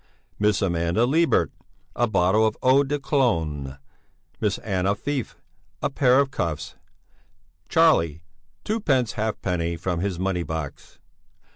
Miss 0.39 0.63
Amanda 0.63 1.05
Libert, 1.05 1.51
a 1.95 2.07
bottle 2.07 2.43
of 2.47 2.57
eau 2.63 2.83
de 2.83 2.97
Cologne. 2.97 3.77
Miss 4.39 4.57
Anna 4.57 4.95
Feif, 4.95 5.35
a 5.79 5.91
pair 5.91 6.19
of 6.19 6.31
cuffs. 6.31 6.73
Charlie, 7.69 8.23
twopence 8.63 9.11
halfpenny 9.11 9.77
from 9.77 9.99
his 9.99 10.17
money 10.17 10.41
box. 10.41 10.97